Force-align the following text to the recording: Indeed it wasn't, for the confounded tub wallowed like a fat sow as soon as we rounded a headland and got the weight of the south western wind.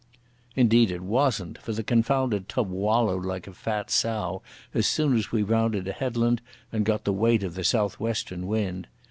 Indeed 0.55 0.89
it 0.89 1.03
wasn't, 1.03 1.59
for 1.59 1.73
the 1.73 1.83
confounded 1.83 2.49
tub 2.49 2.67
wallowed 2.71 3.23
like 3.23 3.45
a 3.45 3.53
fat 3.53 3.91
sow 3.91 4.41
as 4.73 4.87
soon 4.87 5.15
as 5.15 5.31
we 5.31 5.43
rounded 5.43 5.87
a 5.87 5.91
headland 5.93 6.41
and 6.71 6.85
got 6.85 7.03
the 7.03 7.13
weight 7.13 7.43
of 7.43 7.53
the 7.53 7.63
south 7.63 7.99
western 7.99 8.47
wind. 8.47 8.87